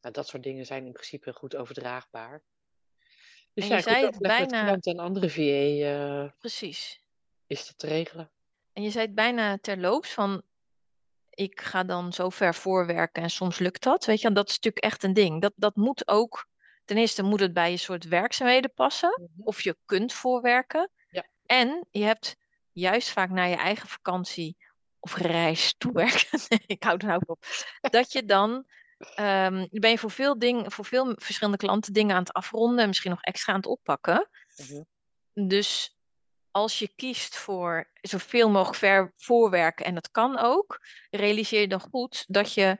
[0.00, 2.42] Nou, dat soort dingen zijn in principe goed overdraagbaar.
[3.52, 7.00] Dus En je zei het met bijna- klanten en andere VA precies.
[7.46, 8.30] is dat te regelen.
[8.72, 10.42] En je zei het bijna terloops van
[11.34, 14.04] ik ga dan zo ver voorwerken en soms lukt dat.
[14.04, 15.40] Weet je, en dat is natuurlijk echt een ding.
[15.40, 16.46] Dat, dat moet ook,
[16.84, 19.30] ten eerste moet het bij je soort werkzaamheden passen.
[19.38, 20.90] Of je kunt voorwerken.
[21.10, 21.26] Ja.
[21.46, 22.36] En je hebt
[22.72, 24.56] juist vaak naar je eigen vakantie
[25.00, 26.40] of reis toewerken.
[26.66, 27.44] Ik hou er nou op.
[27.80, 28.66] Dat je dan
[29.14, 32.86] ehm, ben je voor veel, ding, voor veel verschillende klanten dingen aan het afronden en
[32.86, 34.28] misschien nog extra aan het oppakken.
[34.56, 34.82] Mhm.
[35.48, 35.93] Dus
[36.54, 41.80] als je kiest voor zoveel mogelijk ver voorwerken, en dat kan ook, realiseer je dan
[41.80, 42.78] goed dat je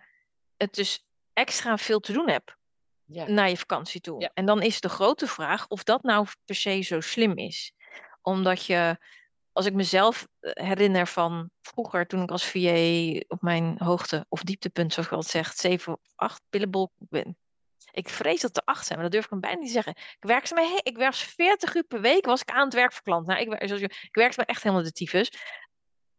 [0.56, 2.56] het dus extra veel te doen hebt
[3.04, 3.28] Ja.
[3.28, 4.20] naar je vakantie toe.
[4.20, 4.30] Ja.
[4.34, 7.72] En dan is de grote vraag of dat nou per se zo slim is.
[8.22, 8.98] Omdat je,
[9.52, 14.42] als ik mezelf eh, herinner van vroeger, toen ik als VA op mijn hoogte of
[14.42, 17.36] dieptepunt, zoals ik altijd zeg, 7 of 8 billenbol ben.
[17.94, 19.92] Ik vrees dat er acht zijn, maar dat durf ik hem bijna niet te zeggen.
[19.96, 22.92] Ik werk ze me, ik werk 40 uur per week, was ik aan het werk
[22.92, 23.26] voor klant.
[23.26, 25.32] Nou, ik, zoals je- ik werk ze me echt helemaal de tyfus.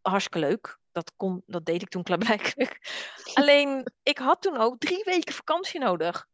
[0.00, 0.78] Hartstikke leuk.
[0.92, 2.78] Dat, kon, dat deed ik toen klaarblijkelijk.
[3.34, 6.26] Alleen, ik had toen ook drie weken vakantie nodig.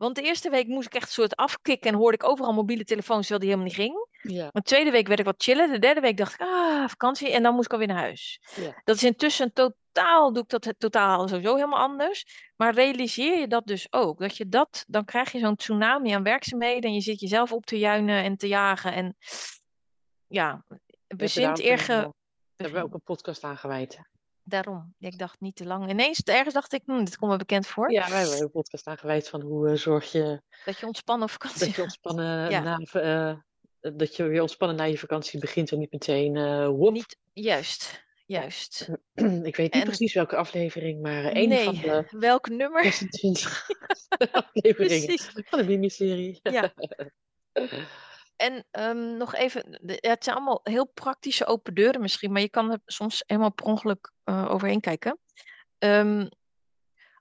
[0.00, 2.84] Want de eerste week moest ik echt een soort afkicken en hoorde ik overal mobiele
[2.84, 4.08] telefoons terwijl die helemaal niet ging.
[4.36, 4.42] Ja.
[4.42, 5.70] Maar de tweede week werd ik wat chillen.
[5.72, 7.30] De derde week dacht ik, ah, vakantie.
[7.32, 8.40] En dan moest ik alweer naar huis.
[8.54, 8.80] Ja.
[8.84, 12.50] Dat is intussen totaal, doe ik dat totaal sowieso helemaal anders.
[12.56, 14.18] Maar realiseer je dat dus ook.
[14.20, 16.82] Dat je dat, dan krijg je zo'n tsunami aan werkzaamheden.
[16.82, 18.92] En je zit jezelf op te juinen en te jagen.
[18.92, 19.16] En
[20.26, 20.64] ja,
[21.16, 21.76] bezint kunnen
[22.08, 22.12] we-
[22.56, 23.98] hebben we ook een podcast aan gewijd.
[24.50, 24.94] Daarom.
[24.98, 25.90] Ik dacht niet te lang.
[25.90, 27.92] Ineens, ergens dacht ik, hm, dit komt me bekend voor.
[27.92, 31.26] Ja, wij hebben een podcast aan gewijd van hoe eh, zorg je Dat je ontspannen
[31.26, 32.60] op vakantie dat je ontspannen Ja.
[32.60, 33.36] na, eh,
[33.96, 36.68] dat je weer ontspannen na je vakantie begint en niet meteen eh.
[36.68, 38.88] Niet, juist, juist.
[39.50, 42.82] Ik weet niet En- precies welke aflevering, maar eh, een nee, van de welk nummer?
[42.82, 43.66] 26
[44.32, 45.30] afleveringen Precies.
[45.44, 46.40] van de miniserie.
[46.42, 46.72] Ja.
[48.40, 52.50] En ehm, nog even, ja, het zijn allemaal heel praktische open deuren misschien, maar je
[52.50, 55.18] kan er soms helemaal per ongeluk eh, overheen kijken.
[55.78, 56.26] Ehm,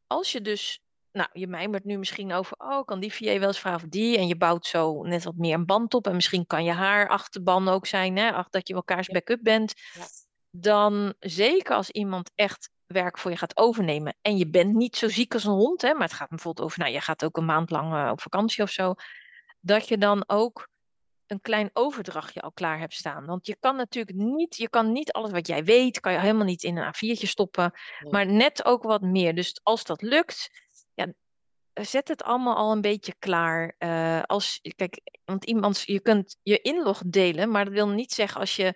[0.08, 3.60] als je dus, nou, je mijmert nu misschien over, oh, kan die VA wel eens
[3.60, 6.46] vragen of die, en je bouwt zo net wat meer een band op, en misschien
[6.46, 10.06] kan je haar achterban ook zijn, hè, ach, dat je elkaars backup bent, Ja.
[10.50, 15.10] dan zeker als iemand echt werk voor je gaat overnemen, en je bent niet zo
[15.10, 17.46] ziek als een hond, hè, maar het gaat bijvoorbeeld over, nou, je gaat ook een
[17.46, 18.94] maand lang eh, op vakantie of zo,
[19.60, 20.68] dat je dan ook
[21.30, 23.26] een klein overdrachtje al klaar hebt staan.
[23.26, 26.46] Want je kan natuurlijk niet, je kan niet alles wat jij weet, kan je helemaal
[26.46, 28.12] niet in een A4'tje stoppen, Nee.
[28.12, 29.36] maar net ook wat meer.
[29.36, 30.50] Dus als dat lukt,
[30.94, 31.14] ja,
[31.74, 33.76] zet het allemaal al een beetje klaar.
[33.78, 38.40] Eh, als, kijk, want iemand, je kunt je inlog delen, maar dat wil niet zeggen
[38.40, 38.74] als je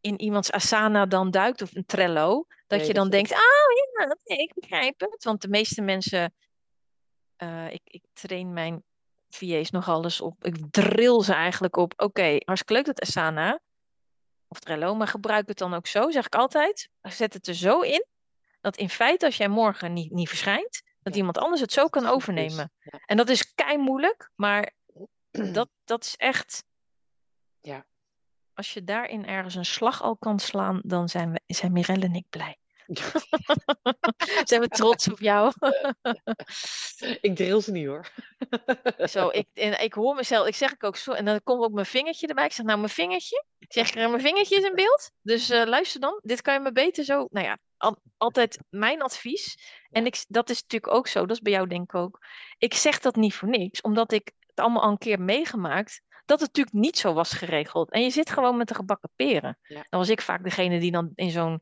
[0.00, 3.38] in iemands Asana dan duikt of een Trello, dat Nee, je dan denkt, ah
[3.98, 5.24] ja, oké, ik begrijp het.
[5.24, 6.34] Want de meeste mensen,
[7.36, 8.84] eh, ik, ik train mijn
[9.36, 13.60] VA's nog alles op, ik drill ze eigenlijk op, oké, hartstikke leuk dat Asana
[14.48, 16.88] of Trello, maar gebruik het dan ook zo, zeg ik altijd.
[17.02, 18.06] Zet het er zo in,
[18.60, 21.18] dat in feite als jij morgen niet, niet verschijnt, dat Ja.
[21.18, 22.72] iemand anders het zo kan overnemen.
[22.78, 22.98] Ja.
[23.06, 24.74] En dat is kei moeilijk, maar
[25.30, 26.64] dat, dat is echt.
[27.60, 27.86] Ja.
[28.54, 32.14] Als je daarin ergens een slag al kan slaan, dan zijn, we, zijn Mirelle en
[32.14, 32.58] ik blij.
[34.48, 35.52] Zijn we trots op jou?
[37.20, 38.12] ik drill ze niet hoor.
[39.08, 41.72] zo, ik, en ik hoor mezelf, ik zeg ik ook zo, en dan komt ook
[41.72, 42.44] mijn vingertje erbij.
[42.44, 43.44] Ik zeg, nou, mijn vingertje.
[43.58, 45.10] Ik zeg, mijn vingertje is in beeld.
[45.22, 49.02] Dus uh, luister dan, dit kan je me beter zo, nou ja, al, altijd mijn
[49.02, 49.56] advies.
[49.90, 52.26] En ik, dat is natuurlijk ook zo, dat is bij jou denk ik ook.
[52.58, 56.40] Ik zeg dat niet voor niks, omdat ik het allemaal al een keer meegemaakt dat
[56.40, 57.90] het natuurlijk niet zo was geregeld.
[57.90, 59.58] En je zit gewoon met de gebakken peren.
[59.68, 61.60] Dan was ik vaak degene die dan in zo'n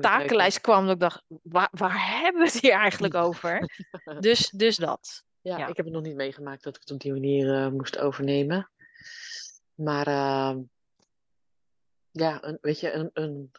[0.00, 0.84] takenlijst kwam.
[0.84, 3.76] Dat ik dacht, waar, waar hebben we het hier eigenlijk over?
[4.20, 5.24] dus, dus dat.
[5.42, 7.98] Ja, ik heb het nog niet meegemaakt dat ik het op die manier uh, moest
[7.98, 8.70] overnemen.
[9.74, 10.56] Maar uh,
[12.10, 13.50] ja, een, weet je, een, een,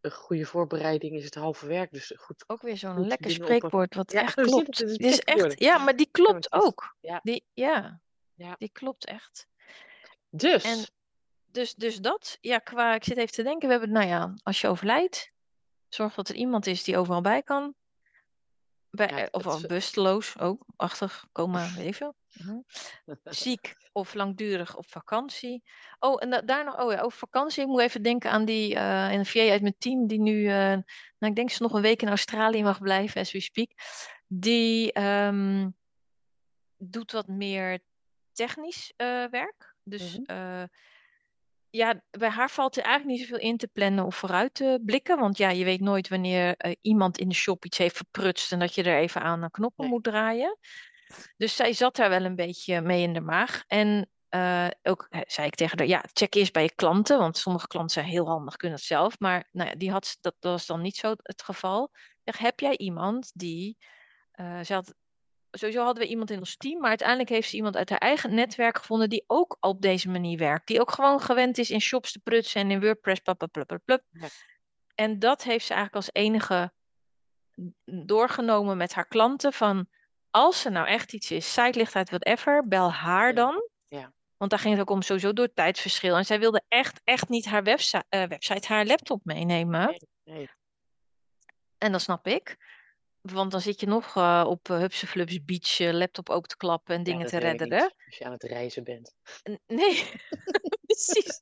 [0.00, 1.92] een, goede voorbereiding is het halve werk.
[1.92, 4.78] Dus goed, ook weer zo'n lekker spreekwoord wat echt klopt.
[4.78, 6.96] Het is, het is echt, ja, maar die klopt ook.
[7.00, 7.20] Ja.
[7.22, 8.00] Die, ja,
[8.34, 9.46] ja, die klopt echt.
[10.30, 10.64] Dus.
[10.64, 10.84] En
[11.52, 14.60] dus, dus dat, ja, qua, ik zit even te denken, we hebben, nou ja, als
[14.60, 15.30] je overlijdt,
[15.94, 17.74] zorg dat er iemand is die overal bij kan.
[18.90, 22.14] Bij, of al bewusteloos ook, achtig, coma, even.
[22.32, 22.58] Mhm.
[23.24, 25.62] Ziek of langdurig op vakantie.
[25.98, 27.62] Oh, en daar nog, oh ja, over vakantie.
[27.62, 30.52] Ik moet even denken aan die uh, eh, NVA uit mijn team, die nu, uh,
[30.52, 30.82] nou,
[31.18, 33.70] ik denk ze nog een week in Australië mag blijven, as we speak.
[34.26, 35.76] Die um,
[36.76, 37.80] doet wat meer
[38.32, 39.74] technisch uh, werk.
[39.82, 40.68] Dus mm
[41.70, 45.18] ja, bij haar valt er eigenlijk niet zoveel in te plannen of vooruit te blikken.
[45.18, 48.58] Want ja, je weet nooit wanneer uh, iemand in de shop iets heeft verprutst en
[48.58, 50.58] dat je er even aan de knoppen moet draaien.
[51.36, 53.62] Dus zij zat daar wel een beetje mee in de maag.
[53.66, 57.18] En uh, ook zei ik tegen haar, ja, check eerst bij je klanten.
[57.18, 59.18] Want sommige klanten zijn heel handig, kunnen het zelf.
[59.18, 61.90] Maar nou ja, die had, dat, dat was dan niet zo het geval.
[62.24, 63.76] Zeg, heb jij iemand die...
[64.34, 64.94] Uh, ze had
[65.50, 68.34] sowieso hadden we iemand in ons team, maar uiteindelijk heeft ze iemand uit haar eigen
[68.34, 70.66] netwerk gevonden die ook op deze manier werkt.
[70.66, 73.20] Die ook gewoon gewend is in shops te prutsen en in WordPress.
[73.20, 74.02] Plap,
[74.94, 76.72] En dat heeft ze eigenlijk als enige
[77.84, 79.88] doorgenomen met haar klanten van
[80.30, 83.68] als er nou echt iets is, sitelichtheid, whatever, bel haar dan.
[83.88, 84.12] Ja.
[84.36, 86.16] Want daar ging het ook om sowieso door tijdsverschil.
[86.16, 89.86] En zij wilde echt, echt niet haar website, uh, website haar laptop meenemen.
[89.86, 90.50] Nee, nee.
[91.78, 92.56] En dat snap ik.
[93.20, 96.94] Want dan zit je nog uh, op uh, Hupseflubs Beach uh, laptop open te klappen
[96.94, 97.94] en dingen te redderen.
[98.06, 99.14] Als je aan het reizen bent.
[99.66, 100.10] nee,
[100.86, 101.40] precies.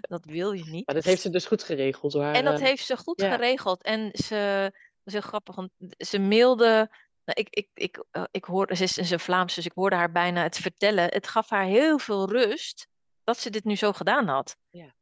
[0.00, 0.86] dat wil je niet.
[0.86, 2.24] Maar dat heeft ze dus goed geregeld hoor.
[2.24, 3.82] En dat heeft ze goed geregeld.
[3.82, 7.04] En ze, dat is heel grappig, want ze mailde...
[7.24, 10.42] Nou, ik, ik, ik, ik hoorde, ze is, ze Vlaams, dus ik hoorde haar bijna
[10.42, 11.04] het vertellen.
[11.04, 12.88] Het gaf haar heel veel rust
[13.24, 14.56] dat ze dit nu zo gedaan had.
[14.70, 14.94] Ja.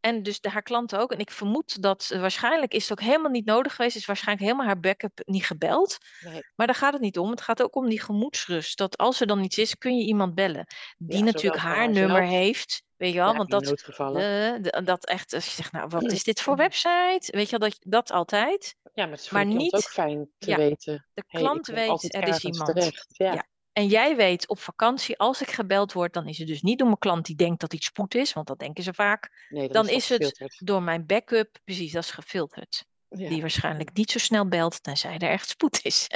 [0.00, 1.12] En dus de, haar klanten ook.
[1.12, 3.96] En ik vermoed dat waarschijnlijk is het ook helemaal niet nodig geweest.
[3.96, 5.98] Is waarschijnlijk helemaal haar backup niet gebeld.
[6.20, 6.42] Nee.
[6.54, 7.30] Maar daar gaat het niet om.
[7.30, 8.78] Het gaat ook om die gemoedsrust.
[8.78, 10.66] Dat als er dan iets is, kun je iemand bellen.
[10.98, 12.82] Die natuurlijk haar nummer heeft.
[12.96, 13.30] Weet je wel?
[13.30, 17.28] Ja, want dat, uh, dat echt, als je zegt, nou, wat is dit voor website?
[17.30, 18.74] Weet je wel, dat, dat altijd.
[18.82, 21.06] Ja, maar het is voor maar niet, ook fijn te ja, weten.
[21.14, 22.74] De klant hey, weet, er is iemand.
[22.74, 23.06] Terecht.
[23.08, 23.46] Ja.
[23.78, 23.84] Ja.
[23.84, 26.86] En jij weet op vakantie, als ik gebeld word, dan is het dus niet door
[26.86, 29.46] mijn klant die denkt dat iets spoed is, want dat denken ze vaak.
[29.48, 32.84] Nee, dan is, is het door mijn backup, precies, dat is gefilterd.
[33.08, 33.28] Ja.
[33.28, 36.06] Die waarschijnlijk niet zo snel belt, tenzij er echt spoed is.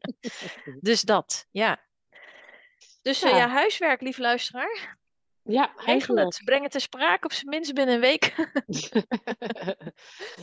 [0.80, 1.80] dus dat, ja.
[3.02, 3.30] Dus ja.
[3.30, 5.00] Uh, ja, huiswerk, lieve luisteraar.
[5.42, 6.40] Ja, Regel het.
[6.44, 8.34] Breng het ter sprake op zijn minst binnen een week.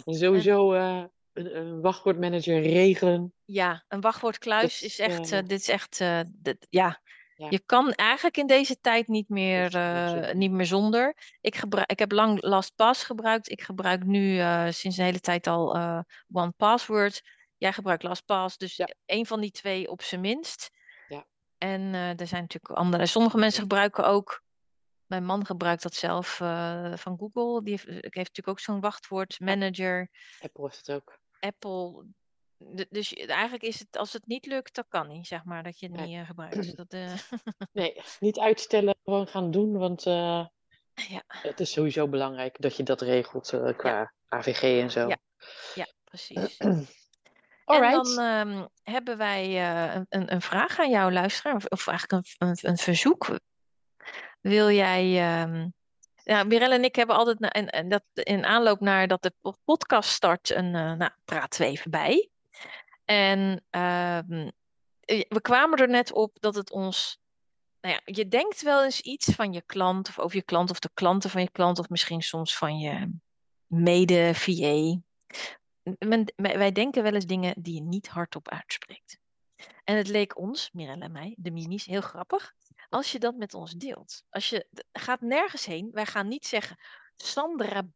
[0.20, 3.34] Sowieso uh, een, een, wachtwoordmanager regelen.
[3.46, 7.02] Ja, een wachtwoordkluis is echt, uh, dit is echt, uh, dit, ja.
[7.36, 7.48] ja.
[7.50, 11.15] Je kan eigenlijk in deze tijd niet meer, uh, niet meer zonder.
[11.42, 13.50] Ik, gebruik, ik heb lang LastPass gebruikt.
[13.50, 15.78] Ik gebruik nu sinds een hele tijd al
[16.32, 17.22] OnePassword.
[17.58, 18.88] Jij gebruikt LastPass, dus ja.
[19.06, 20.72] één van die twee op zijn minst.
[21.08, 21.26] Ja.
[21.58, 23.06] En er zijn natuurlijk andere.
[23.06, 24.44] Sommige mensen gebruiken ook
[25.10, 27.63] mijn man gebruikt dat zelf uh, van Google.
[27.63, 30.10] Die heeft, heeft, natuurlijk ook zo'n wachtwoord manager.
[30.39, 31.19] Apple heeft het ook.
[31.39, 32.06] Apple.
[32.89, 35.86] Dus eigenlijk is het, als het niet lukt, dan kan niet, zeg maar, dat je
[35.86, 36.08] het nee.
[36.08, 36.76] niet uh, gebruikt.
[36.76, 37.13] Dat, uh...
[37.72, 41.24] nee, niet uitstellen, gewoon gaan doen, want ja.
[41.28, 44.13] het is sowieso belangrijk dat je dat regelt qua ja.
[44.28, 45.08] AVG en zo.
[45.08, 45.17] Ja,
[45.76, 46.58] ja precies.
[47.65, 52.26] en dan um, hebben wij een, een, een, vraag aan jou, luisteraar, of, of eigenlijk
[52.38, 53.39] een, een, een verzoek.
[54.41, 55.41] Wil jij.
[55.41, 55.73] Um...
[56.23, 60.49] Ja, Mirelle en ik hebben altijd, en, dat, in aanloop naar dat de podcast start,
[60.49, 62.30] een, uh, nou, praten we even bij.
[63.06, 64.19] En uh,
[65.06, 67.19] we kwamen er net op dat het ons.
[67.82, 70.80] Nou ja, je denkt wel eens iets van je klant, of over je klant, of
[70.80, 73.12] de klanten van je klant, of misschien soms van je
[73.67, 74.99] mede-VA.
[76.36, 79.19] Wij denken wel eens dingen die je niet hardop uitspreekt.
[79.84, 82.54] En het leek ons, Mirelle en mij, de mimies, heel grappig
[82.89, 84.23] als je dat met ons deelt.
[84.30, 85.89] Als je gaat nergens heen.
[85.91, 86.78] Wij gaan niet zeggen,
[87.15, 87.88] Sandra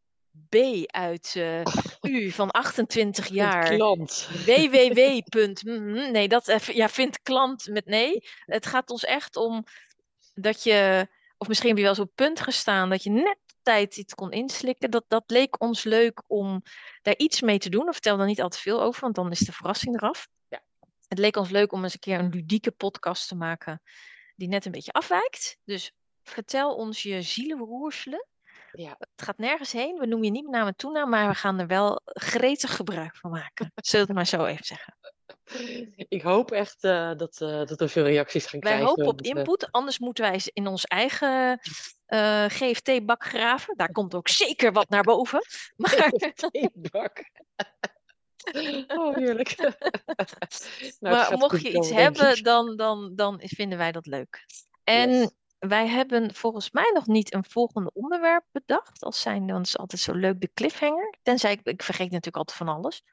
[0.50, 1.62] B uit uh,
[2.02, 3.70] U van 28 jaar.
[3.70, 4.30] Klant.
[4.46, 5.22] www.
[6.12, 8.28] nee, dat even, ja, vindt klant met nee.
[8.46, 9.64] Het gaat ons echt om
[10.34, 13.98] dat je, of misschien heb je wel eens op punt gestaan, dat je net tijd
[13.98, 14.92] iets kon inslikken.
[14.92, 16.62] Dat, dat leek ons leuk om
[17.02, 17.88] daar iets mee te doen.
[17.88, 20.28] Of vertel daar niet al te veel over, want dan is de verrassing eraf.
[20.48, 20.62] Ja.
[21.08, 23.82] Het leek ons leuk om eens een keer een ludieke podcast te maken
[24.36, 25.58] die net een beetje afwijkt.
[25.64, 25.92] Dus
[26.24, 28.28] vertel ons je zielenroerselen.
[28.72, 28.96] Ja.
[29.00, 29.98] Het gaat nergens heen.
[29.98, 33.16] We noemen je niet met naam en toenaam, maar we gaan er wel gretig gebruik
[33.16, 33.72] van maken.
[33.76, 34.98] Zullen we het maar zo even zeggen.
[35.96, 38.96] Ik hoop echt uh, dat, uh, dat we veel reacties gaan wij krijgen.
[38.96, 41.60] Wij hopen op input, anders moeten wij in ons eigen
[42.08, 43.76] uh, GFT-bak graven.
[43.78, 45.42] Daar komt ook zeker wat naar boven.
[45.76, 45.90] Maar...
[45.92, 47.24] GFT-bak.
[48.98, 49.56] Oh, heerlijk.
[51.00, 54.46] nou, maar mocht je iets hebben, dan, dan, dan vinden wij dat leuk.
[54.84, 55.30] En yes.
[55.60, 59.04] wij hebben volgens mij nog niet een volgende onderwerp bedacht.
[59.04, 61.16] Als zijn, dan is altijd zo leuk de cliffhanger.
[61.22, 63.04] Tenzij ik, ik vergeet natuurlijk altijd van alles.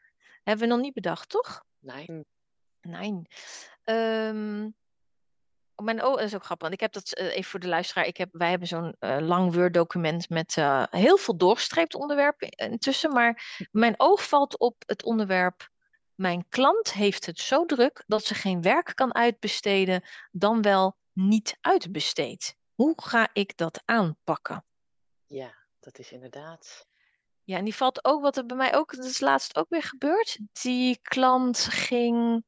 [0.42, 1.64] Hebben we nog niet bedacht, toch?
[1.78, 2.24] Nee.
[2.80, 3.22] Nee.
[3.84, 4.74] Um,
[5.82, 6.68] mijn oh, dat is ook grappig.
[6.68, 8.06] Want ik heb dat uh, even voor de luisteraar.
[8.06, 13.12] Ik heb, wij hebben zo'n uh, lang Word-document met uh, heel veel doorgestreept onderwerpen intussen.
[13.12, 15.68] Maar mijn oog valt op het onderwerp.
[16.14, 21.58] Mijn klant heeft het zo druk dat ze geen werk kan uitbesteden, dan wel niet
[21.60, 22.54] uitbesteedt.
[22.74, 24.64] Hoe ga ik dat aanpakken?
[25.26, 26.86] Ja, dat is inderdaad.
[27.44, 29.82] Ja, en die valt ook, wat er bij mij ook, dat is laatst ook weer
[29.82, 30.38] gebeurd.
[30.52, 32.44] Die klant ging.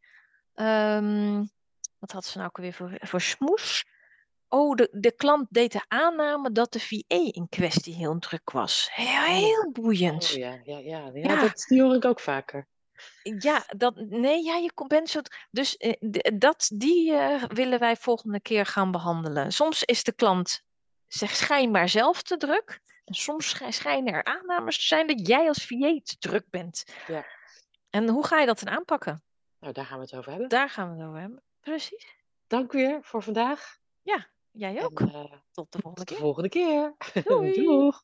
[0.54, 1.50] Um,
[2.02, 3.84] wat had ze nou ook weer voor, voor smoes?
[4.48, 8.88] Oh, de, de klant deed de aanname dat de VA in kwestie heel druk was.
[8.92, 10.24] Heel, heel boeiend.
[10.24, 10.98] Oh, ja, ja, ja.
[10.98, 11.40] ja, ja.
[11.40, 12.66] Dat, die hoor ik ook vaker.
[13.38, 15.20] Ja, dat, nee, ja, je bent zo.
[15.50, 15.92] Dus eh,
[16.34, 19.52] dat, die uh, willen wij volgende keer gaan behandelen.
[19.52, 20.62] Soms is de klant
[21.06, 22.80] zich schijnbaar zelf te druk.
[23.04, 26.84] En soms schijnen er aannames te zijn dat jij als VA te druk bent.
[27.06, 27.26] Ja.
[27.90, 29.22] En hoe ga je dat dan aanpakken?
[29.60, 30.48] Nou, daar gaan we het over hebben.
[30.48, 31.42] Daar gaan we het over hebben.
[31.62, 32.16] Precies.
[32.46, 33.76] Dank weer voor vandaag.
[34.02, 35.00] Ja, jij ook.
[35.00, 36.16] En, uh, tot de volgende tot keer.
[36.16, 36.94] De volgende keer.
[37.28, 37.52] Doei.
[37.52, 38.02] Doeg.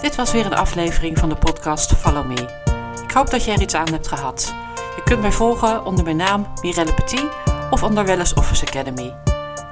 [0.00, 2.66] Dit was weer een aflevering van de podcast Follow Me.
[3.02, 4.54] Ik hoop dat je er iets aan hebt gehad.
[4.96, 7.28] Je kunt mij volgen onder mijn naam Mirelle Petit
[7.70, 9.16] of onder Wellness Office Academy.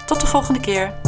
[0.06, 1.00] Tot de volgende keer.